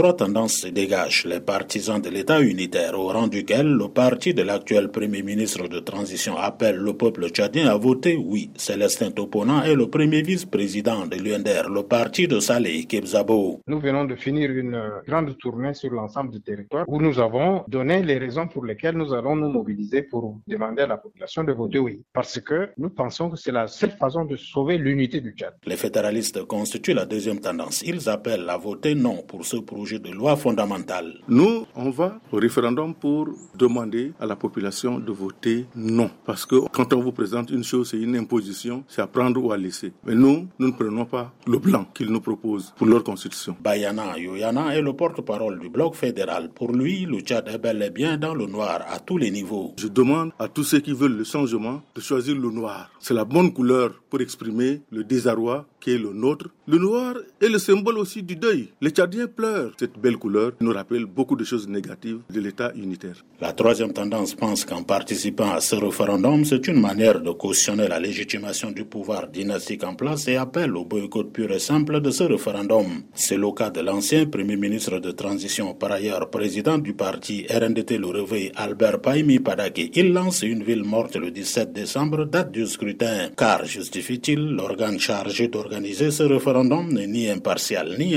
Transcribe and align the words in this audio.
trois 0.00 0.16
tendances 0.16 0.62
se 0.62 0.68
dégagent. 0.68 1.26
Les 1.26 1.40
partisans 1.40 2.00
de 2.00 2.08
l'État 2.08 2.40
unitaire, 2.40 2.98
au 2.98 3.08
rang 3.08 3.26
duquel 3.28 3.66
le 3.66 3.88
parti 3.88 4.32
de 4.32 4.40
l'actuel 4.42 4.90
Premier 4.90 5.22
ministre 5.22 5.68
de 5.68 5.78
transition 5.78 6.38
appelle 6.38 6.76
le 6.76 6.94
peuple 6.94 7.28
tchadien 7.28 7.66
à 7.68 7.76
voter 7.76 8.16
oui. 8.16 8.50
Célestin 8.56 9.10
Toponan 9.10 9.62
est 9.62 9.74
le 9.74 9.90
premier 9.90 10.22
vice-président 10.22 11.06
de 11.06 11.16
l'UNDR, 11.16 11.68
le 11.68 11.82
parti 11.82 12.26
de 12.26 12.40
Saleh 12.40 12.86
Kebzabo. 12.86 13.60
Nous 13.66 13.78
venons 13.78 14.06
de 14.06 14.14
finir 14.14 14.50
une 14.50 14.80
grande 15.06 15.36
tournée 15.36 15.74
sur 15.74 15.90
l'ensemble 15.90 16.30
du 16.30 16.40
territoire 16.40 16.86
où 16.88 16.98
nous 16.98 17.18
avons 17.18 17.64
donné 17.68 18.02
les 18.02 18.16
raisons 18.16 18.48
pour 18.48 18.64
lesquelles 18.64 18.96
nous 18.96 19.12
allons 19.12 19.36
nous 19.36 19.50
mobiliser 19.50 20.00
pour 20.04 20.38
demander 20.46 20.84
à 20.84 20.86
la 20.86 20.96
population 20.96 21.44
de 21.44 21.52
voter 21.52 21.78
oui. 21.78 22.00
Parce 22.14 22.40
que 22.40 22.70
nous 22.78 22.88
pensons 22.88 23.28
que 23.28 23.36
c'est 23.36 23.52
la 23.52 23.66
seule 23.66 23.90
façon 23.90 24.24
de 24.24 24.36
sauver 24.36 24.78
l'unité 24.78 25.20
du 25.20 25.32
Tchad. 25.32 25.52
Les 25.66 25.76
fédéralistes 25.76 26.42
constituent 26.44 26.94
la 26.94 27.04
deuxième 27.04 27.40
tendance. 27.40 27.82
Ils 27.82 28.08
appellent 28.08 28.48
à 28.48 28.56
voter 28.56 28.94
non 28.94 29.22
pour 29.28 29.44
ce 29.44 29.58
projet 29.58 29.89
de 29.98 30.10
loi 30.10 30.36
fondamentale. 30.36 31.14
Nous, 31.28 31.66
on 31.74 31.90
va 31.90 32.18
au 32.32 32.36
référendum 32.36 32.94
pour 32.94 33.28
demander 33.56 34.12
à 34.20 34.26
la 34.26 34.36
population 34.36 34.98
de 34.98 35.12
voter 35.12 35.66
non. 35.74 36.10
Parce 36.24 36.46
que 36.46 36.56
quand 36.72 36.92
on 36.92 37.00
vous 37.00 37.12
présente 37.12 37.50
une 37.50 37.64
chose, 37.64 37.90
c'est 37.90 37.98
une 38.00 38.16
imposition, 38.16 38.84
c'est 38.88 39.02
à 39.02 39.06
prendre 39.06 39.42
ou 39.42 39.52
à 39.52 39.56
laisser. 39.56 39.92
Mais 40.04 40.14
nous, 40.14 40.46
nous 40.58 40.66
ne 40.68 40.72
prenons 40.72 41.04
pas 41.04 41.32
le 41.46 41.58
blanc 41.58 41.86
qu'ils 41.94 42.10
nous 42.10 42.20
proposent 42.20 42.72
pour 42.76 42.86
leur 42.86 43.02
constitution. 43.04 43.56
Bayana 43.62 44.18
Yoyana 44.18 44.74
est 44.76 44.82
le 44.82 44.92
porte-parole 44.92 45.58
du 45.58 45.68
bloc 45.68 45.94
fédéral. 45.94 46.50
Pour 46.54 46.72
lui, 46.72 47.06
le 47.06 47.20
Tchad 47.20 47.48
est 47.48 47.58
bel 47.58 47.82
et 47.82 47.90
bien 47.90 48.16
dans 48.16 48.34
le 48.34 48.46
noir 48.46 48.80
à 48.88 48.98
tous 48.98 49.18
les 49.18 49.30
niveaux. 49.30 49.74
Je 49.78 49.88
demande 49.88 50.32
à 50.38 50.48
tous 50.48 50.64
ceux 50.64 50.80
qui 50.80 50.92
veulent 50.92 51.16
le 51.16 51.24
changement 51.24 51.82
de 51.94 52.00
choisir 52.00 52.34
le 52.34 52.50
noir. 52.50 52.90
C'est 53.00 53.14
la 53.14 53.24
bonne 53.24 53.52
couleur 53.52 53.94
pour 54.10 54.20
exprimer 54.20 54.82
le 54.90 55.04
désarroi 55.04 55.66
qui 55.80 55.92
est 55.92 55.98
le 55.98 56.12
nôtre. 56.12 56.48
Le 56.70 56.78
noir 56.78 57.14
est 57.40 57.48
le 57.48 57.58
symbole 57.58 57.98
aussi 57.98 58.22
du 58.22 58.36
deuil. 58.36 58.68
Les 58.80 58.90
Tchadiens 58.90 59.26
pleurent. 59.26 59.72
Cette 59.76 59.98
belle 59.98 60.16
couleur 60.18 60.52
nous 60.60 60.72
rappelle 60.72 61.04
beaucoup 61.04 61.34
de 61.34 61.42
choses 61.42 61.66
négatives 61.66 62.20
de 62.32 62.40
l'État 62.40 62.70
unitaire. 62.76 63.24
La 63.40 63.52
troisième 63.52 63.92
tendance 63.92 64.36
pense 64.36 64.64
qu'en 64.64 64.84
participant 64.84 65.50
à 65.50 65.60
ce 65.60 65.74
référendum, 65.74 66.44
c'est 66.44 66.68
une 66.68 66.80
manière 66.80 67.20
de 67.20 67.32
cautionner 67.32 67.88
la 67.88 67.98
légitimation 67.98 68.70
du 68.70 68.84
pouvoir 68.84 69.26
dynastique 69.26 69.82
en 69.82 69.96
place 69.96 70.28
et 70.28 70.36
appelle 70.36 70.76
au 70.76 70.84
boycott 70.84 71.32
pur 71.32 71.50
et 71.50 71.58
simple 71.58 72.00
de 72.00 72.12
ce 72.12 72.22
référendum. 72.22 73.02
C'est 73.14 73.36
le 73.36 73.50
cas 73.50 73.70
de 73.70 73.80
l'ancien 73.80 74.26
Premier 74.26 74.56
ministre 74.56 75.00
de 75.00 75.10
transition, 75.10 75.74
par 75.74 75.90
ailleurs 75.90 76.30
président 76.30 76.78
du 76.78 76.94
parti 76.94 77.46
RNDT 77.50 77.98
Le 77.98 78.10
Réveil, 78.10 78.52
Albert 78.54 79.00
Paimi 79.00 79.40
Padake. 79.40 79.90
Il 79.96 80.12
lance 80.12 80.42
une 80.42 80.62
ville 80.62 80.84
morte 80.84 81.16
le 81.16 81.32
17 81.32 81.72
décembre, 81.72 82.26
date 82.26 82.52
du 82.52 82.64
scrutin. 82.68 83.30
Car, 83.36 83.64
justifie-t-il, 83.64 84.38
l'organe 84.38 85.00
chargé 85.00 85.48
d'organiser 85.48 86.12
ce 86.12 86.22
référendum 86.22 86.59
ni 86.64 87.28
impartial 87.28 87.96
ni 87.98 88.14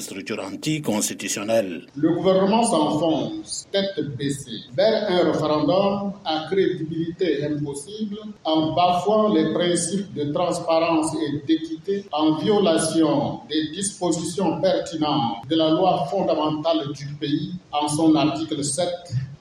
structure. 0.00 0.42
Le 1.96 2.14
gouvernement 2.14 2.62
s'enfonce, 2.62 3.66
tête 3.72 4.00
baissée, 4.16 4.62
vers 4.76 5.10
un 5.10 5.32
référendum 5.32 6.12
à 6.24 6.46
crédibilité 6.50 7.44
impossible 7.44 8.18
en 8.44 8.74
bafouant 8.74 9.34
les 9.34 9.52
principes 9.52 10.12
de 10.14 10.32
transparence 10.32 11.14
et 11.14 11.46
d'équité, 11.46 12.04
en 12.12 12.36
violation 12.36 13.40
des 13.48 13.70
dispositions 13.72 14.60
pertinentes 14.60 15.48
de 15.48 15.56
la 15.56 15.70
loi 15.70 16.06
fondamentale 16.10 16.92
du 16.92 17.06
pays 17.20 17.54
en 17.72 17.88
son 17.88 18.14
article 18.14 18.62
7 18.62 18.88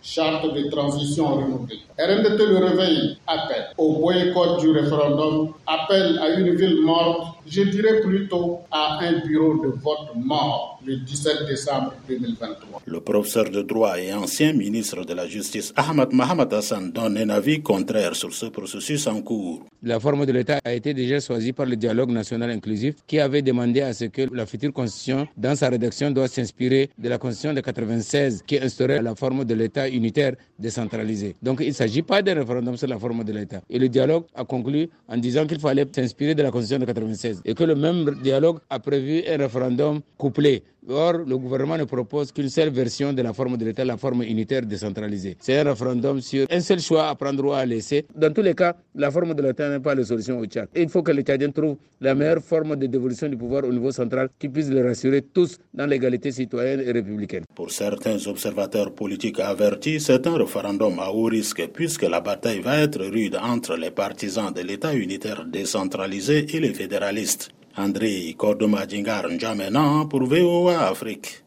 charte 0.04 0.54
de 0.54 0.70
transition 0.70 1.26
renouvelée. 1.36 1.80
RNDT 1.98 2.46
le 2.46 2.58
réveil 2.58 3.18
appelle 3.26 3.68
au 3.78 3.94
boycott 4.00 4.60
du 4.60 4.70
référendum, 4.72 5.54
appelle 5.66 6.20
à 6.20 6.30
une 6.40 6.56
ville 6.56 6.82
morte, 6.82 7.38
je 7.48 7.62
dirais 7.64 8.02
plutôt 8.02 8.60
à 8.72 9.00
un 9.02 9.26
bureau 9.26 9.64
de 9.64 9.70
vote 9.70 10.10
mort 10.16 10.80
le 10.86 10.98
17 10.98 11.46
décembre 11.48 11.94
2023. 12.10 12.82
Le 12.86 13.00
professeur 13.00 13.50
de 13.50 13.62
droit 13.62 13.98
et 14.00 14.14
ancien 14.14 14.54
ministre 14.54 15.06
de 15.06 15.14
la 15.14 15.28
Justice 15.28 15.72
Ahmad 15.76 16.12
Mohamed 16.12 16.54
Hassan 16.54 16.92
donne 16.92 17.18
un 17.18 17.30
avis 17.30 17.62
contraire 17.62 18.16
sur 18.16 18.34
ce 18.34 18.48
processus 18.48 19.08
en 19.08 19.22
cours. 19.22 19.64
La 19.82 20.00
forme 20.00 20.26
de 20.26 20.32
l'État 20.32 20.60
a 20.64 20.74
été 20.74 20.94
déjà 20.94 21.20
choisie 21.20 21.54
par 21.54 21.66
le 21.66 21.76
dialogue 21.76 22.10
national 22.12 22.50
inclusif 22.50 22.96
qui 23.08 23.20
avait 23.20 23.42
demandé 23.42 23.82
à 23.82 23.94
ce 23.94 24.06
que 24.06 24.24
la 24.34 24.46
future 24.46 24.74
constitution, 24.74 25.28
dans 25.38 25.56
sa 25.56 25.70
rédaction, 25.70 26.12
doit 26.12 26.28
s'inspirer 26.28 26.90
de 26.98 27.10
la 27.10 27.18
constitution 27.18 27.54
de 27.54 27.62
96 27.62 28.44
qui 28.46 28.58
instaurait 28.58 29.02
la 29.02 29.16
forme 29.16 29.46
de 29.46 29.54
l'État 29.54 29.88
unitaire 29.94 30.34
décentralisé. 30.60 31.36
Donc 31.42 31.60
il 31.62 31.68
ne 31.70 31.74
s'agit 31.74 32.02
pas 32.02 32.22
d'un 32.22 32.36
référendum 32.36 32.76
sur 32.78 32.88
la 32.88 32.98
forme 33.00 33.24
de 33.24 33.34
l'État. 33.34 33.62
Et 33.70 33.80
le 33.80 33.90
dialogue 33.90 34.26
a 34.36 34.44
conclu 34.44 34.90
en 35.08 35.18
disant 35.18 35.46
qu'il 35.46 35.60
fallait 35.60 35.88
s'inspirer 35.96 36.36
de 36.36 36.44
la 36.44 36.52
constitution 36.52 36.80
de 36.80 36.86
96 36.86 37.42
et 37.46 37.54
que 37.54 37.64
le 37.64 37.76
même 37.76 38.16
dialogue 38.24 38.60
a 38.70 38.80
prévu 38.80 39.24
un 39.28 39.38
référendum 39.38 40.02
couplé 40.18 40.64
Or, 40.90 41.14
le 41.26 41.38
gouvernement 41.38 41.78
ne 41.78 41.86
propose 41.86 42.32
qu'une 42.34 42.50
seule 42.50 42.70
version 42.70 43.14
de 43.14 43.22
la 43.22 43.32
forme 43.32 43.56
de 43.56 43.64
l'État, 43.64 43.86
la 43.86 43.96
forme 43.96 44.24
unitaire 44.24 44.64
décentralisée. 44.64 45.38
C'est 45.40 45.58
un 45.60 45.64
référendum 45.64 46.20
sur 46.20 46.46
un 46.52 46.60
seul 46.60 46.80
choix 46.82 47.08
à 47.08 47.16
prendre 47.16 47.46
ou 47.46 47.54
à 47.54 47.66
laisser. 47.66 48.06
Dans 48.14 48.34
tous 48.34 48.42
les 48.42 48.54
cas, 48.54 48.76
la 48.96 49.10
forme 49.10 49.34
de 49.34 49.42
l'État 49.42 49.70
n'est 49.70 49.80
pas 49.80 49.96
la 49.96 50.04
solution 50.04 50.40
au 50.40 50.46
Tchad. 50.46 50.68
il 50.76 50.90
faut 50.90 51.02
que 51.02 51.12
les 51.12 51.24
Tchadiens 51.24 51.52
trouvent 51.52 51.78
la 52.02 52.14
meilleure 52.16 52.44
forme 52.44 52.76
de 52.76 52.86
dévolution 52.88 53.30
du 53.30 53.38
pouvoir 53.38 53.64
au 53.64 53.72
niveau 53.72 53.92
central 53.92 54.28
qui 54.38 54.50
puisse 54.50 54.68
les 54.70 54.82
rassurer 54.82 55.22
tous 55.22 55.58
dans 55.74 55.86
l'égalité 55.86 56.32
citoyenne 56.34 56.82
et 56.82 56.92
républicaine. 56.92 57.44
Pour 57.56 57.72
certains 57.72 58.18
observateurs 58.28 58.94
politiques 58.94 59.40
avertis, 59.40 59.83
c'est 59.84 60.28
un 60.28 60.38
référendum 60.38 60.98
à 61.00 61.10
haut 61.12 61.26
risque 61.26 61.68
puisque 61.74 62.04
la 62.04 62.22
bataille 62.22 62.62
va 62.62 62.78
être 62.80 63.04
rude 63.06 63.36
entre 63.36 63.76
les 63.76 63.92
partisans 63.92 64.54
de 64.54 64.62
l'État 64.62 64.94
unitaire 64.94 65.44
décentralisé 65.46 66.56
et 66.56 66.60
les 66.62 66.74
fédéralistes. 66.74 67.50
André 67.76 68.34
Cordoma 68.38 68.88
Djingar 68.88 69.28
N'Djamena 69.28 70.06
pour 70.10 70.24
VOA 70.24 70.88
Afrique. 70.88 71.44